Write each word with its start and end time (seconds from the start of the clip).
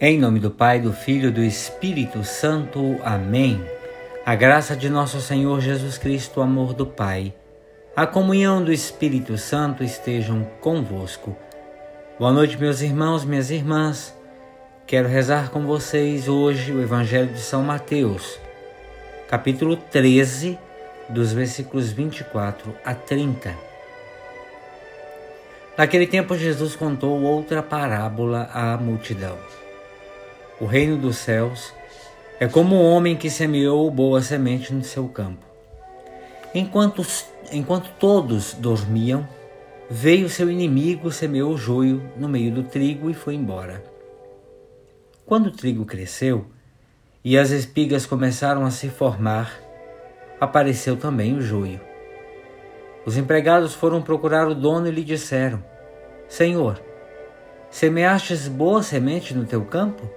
Em 0.00 0.18
nome 0.18 0.40
do 0.40 0.50
Pai, 0.50 0.80
do 0.80 0.92
Filho 0.92 1.28
e 1.28 1.32
do 1.32 1.40
Espírito 1.40 2.24
Santo. 2.24 2.98
Amém. 3.04 3.64
A 4.26 4.34
graça 4.34 4.74
de 4.74 4.90
nosso 4.90 5.20
Senhor 5.20 5.60
Jesus 5.60 5.96
Cristo, 5.96 6.40
o 6.40 6.42
amor 6.42 6.74
do 6.74 6.84
Pai, 6.84 7.32
a 7.94 8.04
comunhão 8.04 8.62
do 8.62 8.72
Espírito 8.72 9.38
Santo 9.38 9.84
estejam 9.84 10.42
convosco. 10.60 11.36
Boa 12.18 12.32
noite, 12.32 12.58
meus 12.58 12.80
irmãos, 12.80 13.24
minhas 13.24 13.50
irmãs. 13.50 14.12
Quero 14.84 15.06
rezar 15.06 15.50
com 15.50 15.64
vocês 15.64 16.26
hoje 16.26 16.72
o 16.72 16.82
Evangelho 16.82 17.32
de 17.32 17.40
São 17.40 17.62
Mateus, 17.62 18.36
capítulo 19.28 19.76
13, 19.76 20.58
dos 21.08 21.32
versículos 21.32 21.92
24 21.92 22.74
a 22.84 22.94
30. 22.94 23.54
Naquele 25.78 26.08
tempo, 26.08 26.36
Jesus 26.36 26.74
contou 26.74 27.22
outra 27.22 27.62
parábola 27.62 28.50
à 28.52 28.76
multidão. 28.76 29.38
O 30.60 30.66
reino 30.66 30.96
dos 30.96 31.16
céus 31.16 31.74
é 32.38 32.46
como 32.46 32.76
um 32.76 32.84
homem 32.84 33.16
que 33.16 33.28
semeou 33.28 33.90
boa 33.90 34.22
semente 34.22 34.72
no 34.72 34.84
seu 34.84 35.08
campo. 35.08 35.44
Enquanto, 36.54 37.04
enquanto 37.50 37.90
todos 37.98 38.54
dormiam, 38.54 39.26
veio 39.90 40.28
seu 40.28 40.48
inimigo, 40.48 41.10
semeou 41.10 41.54
o 41.54 41.58
joio 41.58 42.08
no 42.16 42.28
meio 42.28 42.52
do 42.52 42.62
trigo 42.62 43.10
e 43.10 43.14
foi 43.14 43.34
embora. 43.34 43.82
Quando 45.26 45.48
o 45.48 45.50
trigo 45.50 45.84
cresceu 45.84 46.46
e 47.24 47.36
as 47.36 47.50
espigas 47.50 48.06
começaram 48.06 48.64
a 48.64 48.70
se 48.70 48.88
formar, 48.88 49.58
apareceu 50.40 50.96
também 50.96 51.36
o 51.36 51.40
joio. 51.40 51.80
Os 53.04 53.16
empregados 53.16 53.74
foram 53.74 54.00
procurar 54.00 54.46
o 54.46 54.54
dono 54.54 54.86
e 54.86 54.92
lhe 54.92 55.02
disseram: 55.02 55.60
Senhor, 56.28 56.80
semeastes 57.70 58.46
boa 58.46 58.84
semente 58.84 59.34
no 59.34 59.44
teu 59.44 59.64
campo? 59.64 60.08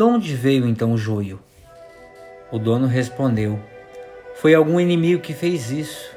De 0.00 0.04
onde 0.04 0.34
veio 0.34 0.66
então 0.66 0.94
o 0.94 0.96
joio? 0.96 1.38
O 2.50 2.58
dono 2.58 2.86
respondeu: 2.86 3.60
Foi 4.36 4.54
algum 4.54 4.80
inimigo 4.80 5.20
que 5.20 5.34
fez 5.34 5.70
isso. 5.70 6.10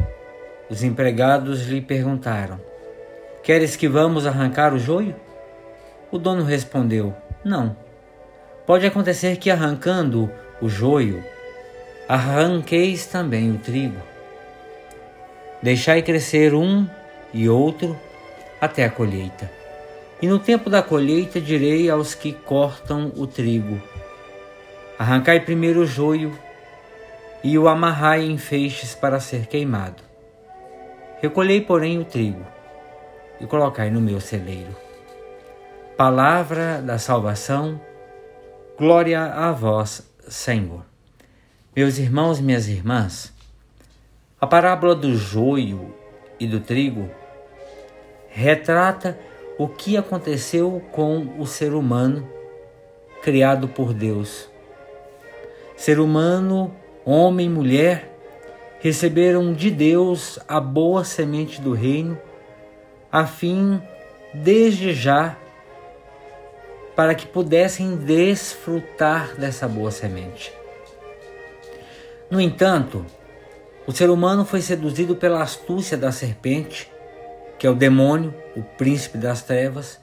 Os 0.70 0.84
empregados 0.84 1.67
lhe 1.67 1.81
perguntaram: 1.81 2.62
Queres 3.44 3.75
que 3.75 3.90
vamos 3.90 4.25
arrancar 4.25 4.73
o 4.73 4.80
joio? 4.80 5.14
O 6.09 6.17
dono 6.17 6.44
respondeu: 6.44 7.14
Não. 7.44 7.75
Pode 8.66 8.88
acontecer 8.88 9.36
que 9.36 9.52
arrancando 9.52 10.31
o 10.62 10.70
joio, 10.70 11.22
arranqueis 12.08 13.06
também 13.06 13.52
o 13.52 13.58
trigo. 13.58 14.02
Deixai 15.62 16.02
crescer 16.02 16.53
um 16.53 16.88
e 17.34 17.50
outro 17.50 18.00
até 18.62 18.86
a 18.86 18.90
colheita. 18.90 19.62
E 20.24 20.28
no 20.28 20.40
tempo 20.40 20.70
da 20.70 20.82
colheita 20.82 21.42
direi 21.42 21.90
aos 21.90 22.16
que 22.16 22.32
cortam 22.32 23.12
o 23.18 23.28
trigo: 23.28 23.84
Arrancai 24.98 25.42
primeiro 25.42 25.82
o 25.82 25.86
joio 25.86 26.34
e 27.44 27.60
o 27.60 27.68
amarrai 27.68 28.24
em 28.24 28.38
feixes 28.38 28.96
para 28.96 29.20
ser 29.20 29.48
queimado. 29.48 30.02
Recolhei, 31.22 31.60
porém, 31.60 32.00
o 32.00 32.06
trigo 32.06 32.42
e 33.38 33.46
colocai 33.46 33.90
no 33.90 34.00
meu 34.00 34.22
celeiro. 34.22 34.74
Palavra 35.98 36.82
da 36.82 36.98
salvação, 36.98 37.78
glória 38.78 39.26
a 39.26 39.52
vós, 39.52 40.10
Senhor. 40.30 40.86
Meus 41.76 41.98
irmãos 41.98 42.40
e 42.40 42.44
minhas 42.44 42.70
irmãs, 42.70 43.34
a 44.40 44.47
parábola 44.47 44.96
do 44.96 45.18
joio 45.18 45.94
e 46.40 46.47
do 46.47 46.62
trigo 46.62 47.12
retrata 48.30 49.20
o 49.58 49.68
que 49.68 49.97
aconteceu 49.97 50.81
com 50.91 51.36
o 51.40 51.46
ser 51.46 51.74
humano 51.74 52.28
criado 53.22 53.68
por 53.68 53.94
Deus. 53.94 54.50
Ser 55.78 56.00
humano, 56.00 56.74
homem 57.06 57.47
e 57.47 57.50
mulher, 57.50 58.14
receberam 58.80 59.53
de 59.53 59.72
Deus 59.72 60.38
a 60.47 60.59
boa 60.59 61.03
semente 61.06 61.62
do 61.62 61.74
reino, 61.74 62.19
a 63.12 63.25
fim, 63.25 63.81
desde 64.34 64.94
já, 64.94 65.38
para 66.96 67.16
que 67.16 67.25
pudessem 67.25 67.96
desfrutar 67.96 69.35
dessa 69.35 69.68
boa 69.68 69.90
semente. 69.90 70.53
No 72.30 72.41
entanto, 72.41 73.06
o 73.88 73.91
ser 73.91 74.09
humano 74.09 74.46
foi 74.46 74.62
seduzido 74.62 75.16
pela 75.16 75.41
astúcia 75.41 75.97
da 75.97 76.12
serpente 76.12 76.93
que 77.63 77.68
é 77.68 77.69
o 77.69 77.75
demônio, 77.75 78.35
o 78.57 78.62
príncipe 78.62 79.18
das 79.18 79.41
trevas. 79.41 79.97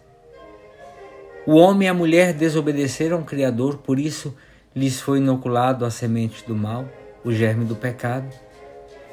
O 1.47 1.57
homem 1.57 1.89
e 1.89 1.91
a 1.91 1.93
mulher 1.93 2.33
desobedeceram 2.33 3.19
ao 3.19 3.23
Criador, 3.23 3.77
por 3.77 3.99
isso 3.99 4.35
lhes 4.75 4.99
foi 4.99 5.19
inoculado 5.19 5.85
a 5.85 5.91
semente 5.91 6.43
do 6.47 6.57
mal, 6.57 6.89
o 7.23 7.31
germe 7.31 7.67
do 7.67 7.77
pecado, 7.77 8.27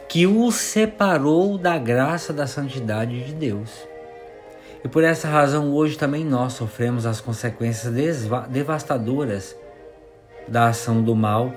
que 0.07 0.25
os 0.25 0.55
separou 0.55 1.57
da 1.57 1.77
graça 1.77 2.31
da 2.31 2.47
santidade 2.47 3.21
de 3.25 3.33
Deus. 3.33 3.69
E 4.81 4.87
por 4.87 5.03
essa 5.03 5.27
razão, 5.27 5.73
hoje 5.73 5.97
também 5.97 6.23
nós 6.23 6.53
sofremos 6.53 7.05
as 7.05 7.19
consequências 7.19 7.93
devastadoras 8.47 9.57
da 10.47 10.69
ação 10.69 11.03
do 11.03 11.13
mal, 11.13 11.51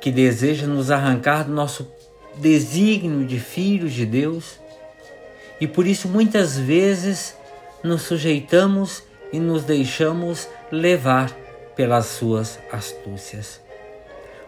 que 0.00 0.10
deseja 0.10 0.66
nos 0.66 0.90
arrancar 0.90 1.44
do 1.44 1.52
nosso 1.52 1.88
desígnio 2.36 3.24
de 3.24 3.38
filhos 3.38 3.92
de 3.92 4.04
Deus 4.04 4.60
e 5.62 5.66
por 5.68 5.86
isso 5.86 6.08
muitas 6.08 6.58
vezes 6.58 7.36
nos 7.84 8.02
sujeitamos 8.02 9.04
e 9.32 9.38
nos 9.38 9.62
deixamos 9.62 10.48
levar 10.72 11.30
pelas 11.76 12.06
suas 12.06 12.58
astúcias. 12.72 13.62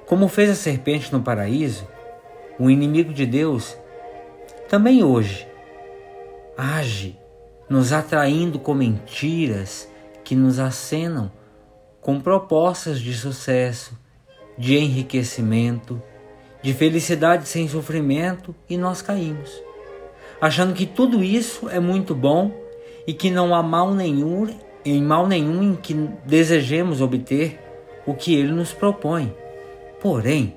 Como 0.07 0.27
fez 0.27 0.51
a 0.51 0.57
serpente 0.57 1.13
no 1.13 1.23
paraíso, 1.23 1.87
o 2.59 2.69
inimigo 2.69 3.15
de 3.15 3.25
Deus 3.27 3.77
também 4.69 5.05
hoje 5.05 5.47
age 6.59 7.17
nos 7.69 7.93
atraindo 7.93 8.59
com 8.59 8.75
mentiras 8.75 9.89
que 10.25 10.35
nos 10.35 10.59
acenam 10.59 11.31
com 12.01 12.21
propostas 12.21 12.99
de 12.99 13.15
sucesso, 13.15 13.97
de 14.59 14.77
enriquecimento, 14.77 16.03
de 16.61 16.75
felicidade 16.75 17.47
sem 17.47 17.69
sofrimento 17.69 18.53
e 18.69 18.77
nós 18.77 19.01
caímos 19.01 19.64
achando 20.45 20.75
que 20.75 20.85
tudo 20.85 21.25
isso 21.25 21.71
é 21.71 21.81
muito 21.81 22.15
bom 22.15 22.53
e 23.07 23.15
que 23.15 23.31
não 23.31 23.55
há 23.55 23.63
mal 23.63 23.95
nenhum 23.95 24.47
em 24.85 25.03
mal 25.03 25.27
nenhum 25.27 25.63
em 25.63 25.75
que 25.75 25.95
desejemos 26.27 27.01
obter 27.01 27.59
o 28.05 28.13
que 28.13 28.35
ele 28.35 28.53
nos 28.53 28.71
propõe. 28.71 29.35
Porém, 30.03 30.55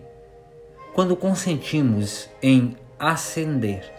quando 0.93 1.15
consentimos 1.15 2.29
em 2.43 2.75
ascender 2.99 3.89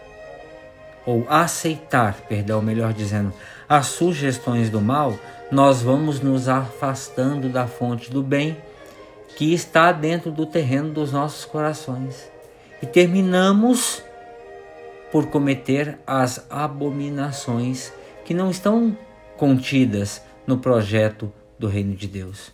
ou 1.07 1.25
aceitar, 1.27 2.17
perdão, 2.29 2.61
melhor 2.61 2.93
dizendo, 2.93 3.33
as 3.67 3.87
sugestões 3.87 4.69
do 4.69 4.79
mal, 4.79 5.17
nós 5.51 5.81
vamos 5.81 6.19
nos 6.19 6.47
afastando 6.47 7.49
da 7.49 7.65
fonte 7.65 8.11
do 8.11 8.21
bem 8.21 8.55
que 9.35 9.55
está 9.55 9.91
dentro 9.91 10.29
do 10.29 10.45
terreno 10.45 10.91
dos 10.91 11.11
nossos 11.11 11.45
corações 11.45 12.29
e 12.79 12.85
terminamos 12.85 14.03
por 15.11 15.27
cometer 15.27 15.99
as 16.05 16.45
abominações 16.49 17.91
que 18.25 18.33
não 18.33 18.51
estão 18.51 18.97
contidas 19.37 20.21
no 20.45 20.57
projeto 20.57 21.31
do 21.57 21.67
reino 21.67 21.95
de 21.95 22.07
Deus. 22.07 22.51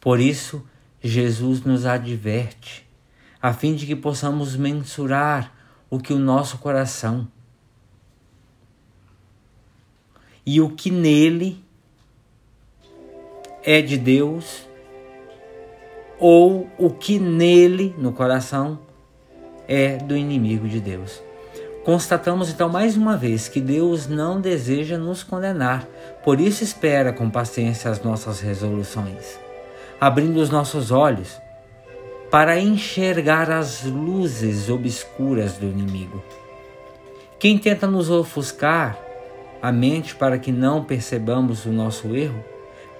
Por 0.00 0.20
isso, 0.20 0.66
Jesus 1.02 1.62
nos 1.62 1.84
adverte, 1.84 2.88
a 3.40 3.52
fim 3.52 3.74
de 3.74 3.86
que 3.86 3.96
possamos 3.96 4.56
mensurar 4.56 5.52
o 5.90 5.98
que 5.98 6.12
o 6.12 6.18
nosso 6.18 6.58
coração 6.58 7.28
e 10.46 10.60
o 10.60 10.70
que 10.70 10.90
nele 10.90 11.62
é 13.62 13.80
de 13.80 13.96
Deus 13.96 14.66
ou 16.18 16.70
o 16.78 16.90
que 16.90 17.18
nele, 17.18 17.94
no 17.98 18.12
coração, 18.12 18.78
é 19.66 19.96
do 19.96 20.16
inimigo 20.16 20.68
de 20.68 20.80
Deus. 20.80 21.20
Constatamos 21.84 22.48
então 22.48 22.68
mais 22.68 22.96
uma 22.96 23.16
vez 23.16 23.48
que 23.48 23.60
Deus 23.60 24.06
não 24.06 24.40
deseja 24.40 24.96
nos 24.96 25.24
condenar, 25.24 25.84
por 26.24 26.40
isso 26.40 26.62
espera 26.62 27.12
com 27.12 27.28
paciência 27.28 27.90
as 27.90 28.00
nossas 28.04 28.38
resoluções, 28.38 29.36
abrindo 30.00 30.36
os 30.36 30.48
nossos 30.48 30.92
olhos 30.92 31.40
para 32.30 32.56
enxergar 32.60 33.50
as 33.50 33.82
luzes 33.82 34.70
obscuras 34.70 35.54
do 35.54 35.66
inimigo. 35.66 36.22
Quem 37.36 37.58
tenta 37.58 37.88
nos 37.88 38.08
ofuscar 38.10 38.96
a 39.60 39.72
mente 39.72 40.14
para 40.14 40.38
que 40.38 40.52
não 40.52 40.84
percebamos 40.84 41.66
o 41.66 41.72
nosso 41.72 42.14
erro, 42.14 42.44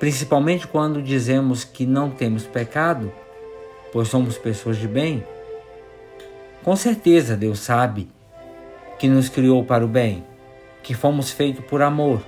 principalmente 0.01 0.67
quando 0.67 1.01
dizemos 1.01 1.63
que 1.63 1.87
não 1.87 2.11
temos 2.11 2.49
pecado, 2.49 3.13
pois 3.93 4.09
somos 4.09 4.37
pessoas 4.37 4.77
de 4.77 4.89
bem, 4.89 5.25
com 6.65 6.75
certeza 6.75 7.37
Deus 7.37 7.61
sabe 7.61 8.11
que 9.03 9.09
nos 9.09 9.29
criou 9.29 9.65
para 9.65 9.85
o 9.85 9.89
bem, 9.89 10.25
que 10.81 10.95
fomos 10.95 11.33
feitos 11.33 11.65
por 11.65 11.83
amor 11.83 12.23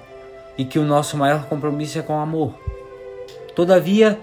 e 0.58 0.64
que 0.64 0.76
o 0.76 0.82
nosso 0.82 1.16
maior 1.16 1.44
compromisso 1.46 2.00
é 2.00 2.02
com 2.02 2.18
amor. 2.18 2.58
Todavia, 3.54 4.18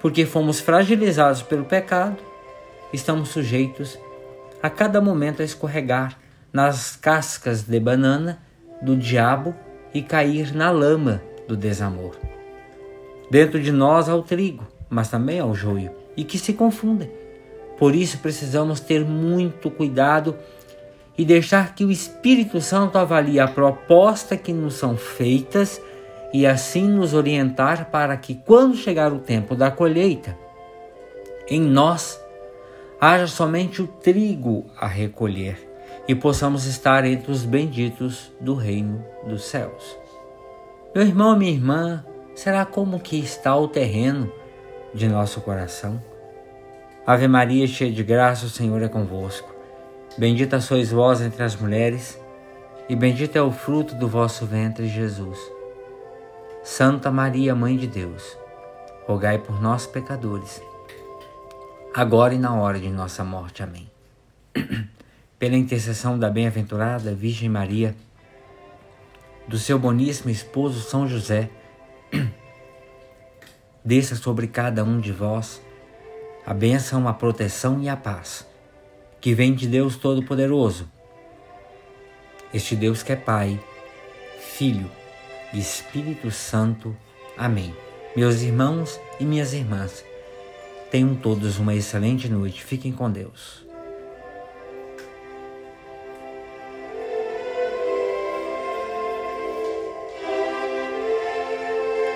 porque 0.00 0.24
fomos 0.24 0.60
fragilizados 0.60 1.42
pelo 1.42 1.64
pecado, 1.64 2.16
estamos 2.92 3.30
sujeitos 3.30 3.98
a 4.62 4.70
cada 4.70 5.00
momento 5.00 5.42
a 5.42 5.44
escorregar 5.44 6.16
nas 6.52 6.94
cascas 6.94 7.62
de 7.62 7.80
banana 7.80 8.38
do 8.80 8.96
diabo 8.96 9.52
e 9.92 10.00
cair 10.00 10.54
na 10.54 10.70
lama 10.70 11.20
do 11.48 11.56
desamor. 11.56 12.16
Dentro 13.28 13.60
de 13.60 13.72
nós 13.72 14.08
há 14.08 14.14
o 14.14 14.22
trigo, 14.22 14.64
mas 14.88 15.10
também 15.10 15.40
há 15.40 15.44
o 15.44 15.56
joio, 15.56 15.90
e 16.16 16.22
que 16.22 16.38
se 16.38 16.52
confundem. 16.52 17.10
Por 17.76 17.96
isso 17.96 18.18
precisamos 18.18 18.78
ter 18.78 19.04
muito 19.04 19.72
cuidado 19.72 20.36
e 21.18 21.24
deixar 21.24 21.74
que 21.74 21.84
o 21.84 21.90
Espírito 21.90 22.60
Santo 22.60 22.98
avalie 22.98 23.40
a 23.40 23.48
proposta 23.48 24.36
que 24.36 24.52
nos 24.52 24.74
são 24.74 24.96
feitas 24.96 25.80
e 26.32 26.46
assim 26.46 26.86
nos 26.86 27.14
orientar 27.14 27.90
para 27.90 28.16
que 28.16 28.34
quando 28.34 28.76
chegar 28.76 29.12
o 29.12 29.18
tempo 29.18 29.54
da 29.54 29.70
colheita, 29.70 30.36
em 31.48 31.60
nós 31.60 32.20
haja 33.00 33.26
somente 33.26 33.80
o 33.80 33.86
trigo 33.86 34.66
a 34.76 34.86
recolher 34.86 35.66
e 36.08 36.14
possamos 36.14 36.66
estar 36.66 37.04
entre 37.04 37.30
os 37.30 37.44
benditos 37.44 38.32
do 38.40 38.54
reino 38.54 39.04
dos 39.26 39.44
céus. 39.44 39.96
Meu 40.94 41.04
irmão, 41.04 41.36
minha 41.36 41.52
irmã, 41.52 42.04
será 42.34 42.64
como 42.64 43.00
que 43.00 43.18
está 43.18 43.56
o 43.56 43.68
terreno 43.68 44.32
de 44.94 45.08
nosso 45.08 45.40
coração? 45.40 46.02
Ave 47.06 47.28
Maria, 47.28 47.66
cheia 47.66 47.92
de 47.92 48.02
graça, 48.02 48.46
o 48.46 48.50
Senhor 48.50 48.82
é 48.82 48.88
convosco. 48.88 49.55
Bendita 50.18 50.62
sois 50.62 50.90
vós 50.90 51.20
entre 51.20 51.42
as 51.42 51.54
mulheres, 51.56 52.18
e 52.88 52.96
bendito 52.96 53.36
é 53.36 53.42
o 53.42 53.52
fruto 53.52 53.94
do 53.94 54.08
vosso 54.08 54.46
ventre, 54.46 54.88
Jesus. 54.88 55.38
Santa 56.64 57.10
Maria, 57.10 57.54
Mãe 57.54 57.76
de 57.76 57.86
Deus, 57.86 58.34
rogai 59.06 59.36
por 59.36 59.60
nós, 59.60 59.86
pecadores, 59.86 60.62
agora 61.94 62.32
e 62.32 62.38
na 62.38 62.54
hora 62.54 62.80
de 62.80 62.88
nossa 62.88 63.22
morte. 63.22 63.62
Amém. 63.62 63.90
Pela 65.38 65.54
intercessão 65.54 66.18
da 66.18 66.30
bem-aventurada 66.30 67.14
Virgem 67.14 67.50
Maria, 67.50 67.94
do 69.46 69.58
seu 69.58 69.78
boníssimo 69.78 70.30
esposo 70.30 70.80
São 70.80 71.06
José, 71.06 71.50
desça 73.84 74.16
sobre 74.16 74.46
cada 74.46 74.82
um 74.82 74.98
de 74.98 75.12
vós 75.12 75.60
a 76.46 76.54
bênção, 76.54 77.06
a 77.06 77.12
proteção 77.12 77.82
e 77.82 77.88
a 77.90 77.96
paz 77.98 78.46
que 79.26 79.34
vem 79.34 79.52
de 79.52 79.66
Deus 79.66 79.96
Todo-Poderoso. 79.96 80.88
Este 82.54 82.76
Deus 82.76 83.02
que 83.02 83.10
é 83.10 83.16
Pai, 83.16 83.58
Filho 84.38 84.88
e 85.52 85.58
Espírito 85.58 86.30
Santo. 86.30 86.96
Amém. 87.36 87.74
Meus 88.14 88.42
irmãos 88.42 89.00
e 89.18 89.24
minhas 89.24 89.52
irmãs, 89.52 90.04
tenham 90.92 91.16
todos 91.16 91.58
uma 91.58 91.74
excelente 91.74 92.28
noite. 92.28 92.62
Fiquem 92.62 92.92
com 92.92 93.10
Deus. 93.10 93.65